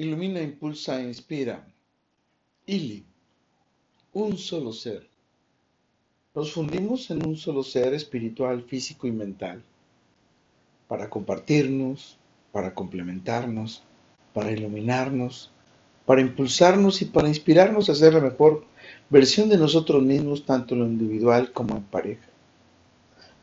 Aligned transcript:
Ilumina, 0.00 0.40
impulsa 0.40 0.98
e 0.98 1.04
inspira. 1.12 1.56
Ili, 2.66 3.04
un 4.14 4.38
solo 4.38 4.72
ser. 4.72 5.06
Nos 6.34 6.52
fundimos 6.54 7.10
en 7.10 7.26
un 7.26 7.36
solo 7.36 7.62
ser 7.62 7.92
espiritual, 7.92 8.62
físico 8.62 9.06
y 9.06 9.12
mental, 9.12 9.62
para 10.88 11.10
compartirnos, 11.10 12.16
para 12.50 12.72
complementarnos, 12.72 13.82
para 14.32 14.50
iluminarnos, 14.50 15.50
para 16.06 16.22
impulsarnos 16.22 17.02
y 17.02 17.04
para 17.04 17.28
inspirarnos 17.28 17.90
a 17.90 17.94
ser 17.94 18.14
la 18.14 18.20
mejor 18.20 18.64
versión 19.10 19.50
de 19.50 19.58
nosotros 19.58 20.02
mismos, 20.02 20.46
tanto 20.46 20.72
en 20.72 20.80
lo 20.80 20.86
individual 20.86 21.52
como 21.52 21.76
en 21.76 21.82
pareja, 21.82 22.30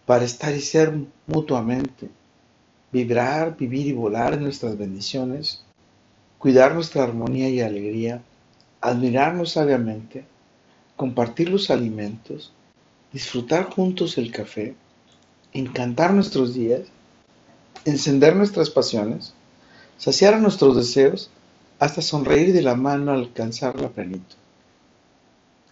para 0.08 0.26
estar 0.26 0.56
y 0.56 0.62
ser 0.62 0.92
mutuamente, 1.28 2.10
vibrar, 2.92 3.56
vivir 3.56 3.86
y 3.86 3.94
volar 3.94 4.34
en 4.34 4.42
nuestras 4.42 4.76
bendiciones 4.76 5.67
cuidar 6.40 6.74
nuestra 6.76 7.04
armonía 7.04 7.50
y 7.50 7.62
alegría, 7.62 8.22
admirarnos 8.82 9.54
sabiamente, 9.54 10.26
compartir 10.96 11.50
los 11.50 11.70
alimentos, 11.70 12.54
disfrutar 13.12 13.70
juntos 13.70 14.18
el 14.18 14.32
café, 14.32 14.76
encantar 15.54 16.14
nuestros 16.14 16.54
días, 16.54 16.82
encender 17.86 18.36
nuestras 18.36 18.70
pasiones, 18.70 19.34
saciar 19.98 20.40
nuestros 20.40 20.76
deseos, 20.76 21.30
hasta 21.80 22.02
sonreír 22.02 22.54
de 22.54 22.64
la 22.64 22.76
mano 22.76 23.12
al 23.12 23.20
alcanzar 23.20 23.80
la 23.80 23.90
plenitud. 23.90 24.36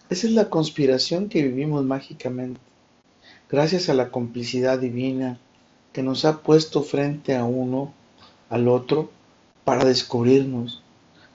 Esa 0.08 0.26
es 0.28 0.32
la 0.32 0.50
conspiración 0.50 1.28
que 1.28 1.42
vivimos 1.42 1.84
mágicamente, 1.84 2.60
gracias 3.50 3.88
a 3.88 3.94
la 3.94 4.10
complicidad 4.10 4.78
divina 4.78 5.38
que 5.92 6.02
nos 6.02 6.24
ha 6.24 6.42
puesto 6.42 6.82
frente 6.82 7.34
a 7.34 7.44
uno, 7.44 7.92
al 8.50 8.68
otro, 8.68 9.10
para 9.66 9.84
descubrirnos 9.84 10.80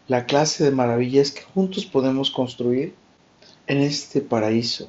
la 0.07 0.25
clase 0.25 0.63
de 0.63 0.71
maravillas 0.71 1.31
que 1.31 1.41
juntos 1.41 1.85
podemos 1.85 2.31
construir 2.31 2.95
en 3.67 3.79
este 3.79 4.21
paraíso 4.21 4.87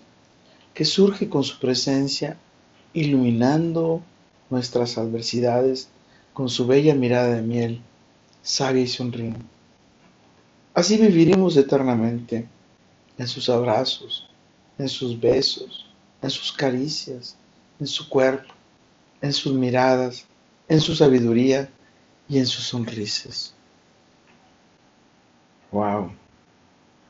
que 0.75 0.85
surge 0.85 1.29
con 1.29 1.43
su 1.43 1.59
presencia 1.59 2.37
iluminando 2.93 4.01
nuestras 4.49 4.97
adversidades 4.97 5.89
con 6.33 6.49
su 6.49 6.69
bella 6.69 6.95
mirada 6.95 7.35
de 7.35 7.43
miel, 7.43 7.81
sabia 8.43 8.83
y 8.85 8.87
sonriente. 8.87 9.45
Así 10.73 10.97
viviremos 10.97 11.57
eternamente 11.57 12.47
en 13.19 13.27
sus 13.27 13.49
abrazos, 13.49 14.31
en 14.79 14.89
sus 14.89 15.21
besos, 15.21 15.93
en 16.23 16.31
sus 16.31 16.53
caricias, 16.53 17.37
en 17.81 17.89
su 17.89 18.09
cuerpo, 18.09 18.55
en 19.21 19.33
sus 19.33 19.53
miradas, 19.53 20.27
en 20.69 20.81
su 20.81 20.95
sabiduría 20.95 21.69
y 22.29 22.39
en 22.39 22.47
sus 22.47 22.65
sonrisas. 22.65 23.55
Wow. 25.71 26.13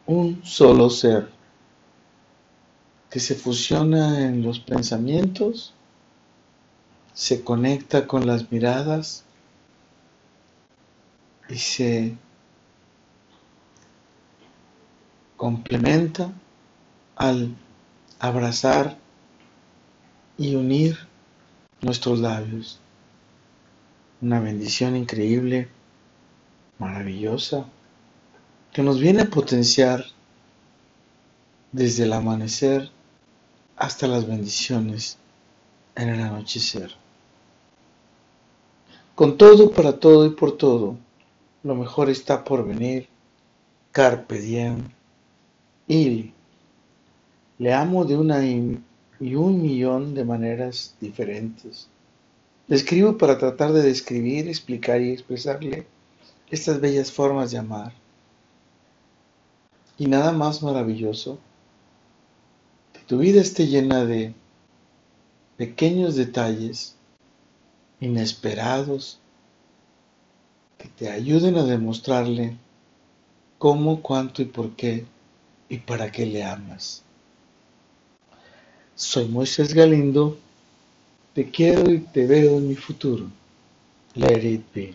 Un 0.06 0.44
solo 0.44 0.90
ser 0.90 1.30
que 3.10 3.20
se 3.20 3.34
fusiona 3.34 4.26
en 4.26 4.42
los 4.42 4.58
pensamientos, 4.58 5.74
se 7.12 7.44
conecta 7.44 8.06
con 8.06 8.26
las 8.26 8.50
miradas 8.50 9.24
y 11.48 11.56
se 11.56 12.16
complementa 15.36 16.32
al 17.16 17.54
abrazar 18.18 18.96
y 20.38 20.54
unir 20.54 20.96
nuestros 21.82 22.20
labios 22.20 22.80
una 24.22 24.38
bendición 24.38 24.94
increíble, 24.94 25.68
maravillosa, 26.78 27.66
que 28.72 28.82
nos 28.82 29.00
viene 29.00 29.22
a 29.22 29.30
potenciar 29.30 30.04
desde 31.72 32.04
el 32.04 32.12
amanecer 32.12 32.90
hasta 33.76 34.06
las 34.06 34.26
bendiciones 34.26 35.18
en 35.96 36.08
el 36.08 36.20
anochecer. 36.20 36.92
Con 39.16 39.36
todo, 39.36 39.72
para 39.72 39.98
todo 39.98 40.24
y 40.24 40.30
por 40.30 40.56
todo, 40.56 40.96
lo 41.64 41.74
mejor 41.74 42.08
está 42.08 42.44
por 42.44 42.64
venir. 42.64 43.08
Carpe 43.90 44.40
diem. 44.40 44.88
Y 45.88 46.32
le 47.58 47.74
amo 47.74 48.04
de 48.04 48.16
una 48.16 48.42
y 48.44 49.34
un 49.34 49.62
millón 49.62 50.14
de 50.14 50.24
maneras 50.24 50.96
diferentes 51.00 51.88
le 52.68 52.76
escribo 52.76 53.18
para 53.18 53.38
tratar 53.38 53.72
de 53.72 53.82
describir, 53.82 54.48
explicar 54.48 55.00
y 55.00 55.10
expresarle 55.10 55.86
estas 56.50 56.80
bellas 56.80 57.10
formas 57.10 57.50
de 57.50 57.58
amar. 57.58 57.92
Y 59.98 60.06
nada 60.06 60.32
más 60.32 60.62
maravilloso 60.62 61.38
que 62.92 63.00
tu 63.00 63.18
vida 63.18 63.40
esté 63.40 63.66
llena 63.66 64.04
de 64.04 64.34
pequeños 65.56 66.16
detalles 66.16 66.96
inesperados 68.00 69.18
que 70.78 70.88
te 70.88 71.10
ayuden 71.10 71.56
a 71.56 71.64
demostrarle 71.64 72.56
cómo, 73.58 74.02
cuánto 74.02 74.42
y 74.42 74.46
por 74.46 74.74
qué 74.74 75.06
y 75.68 75.78
para 75.78 76.10
qué 76.10 76.26
le 76.26 76.42
amas. 76.42 77.02
Soy 78.94 79.28
Moisés 79.28 79.72
Galindo 79.72 80.36
te 81.34 81.50
quiero 81.50 81.90
y 81.90 81.98
te 82.00 82.26
veo 82.26 82.58
en 82.58 82.68
mi 82.68 82.74
futuro. 82.74 83.26
Let 84.14 84.44
it 84.44 84.62
be. 84.74 84.94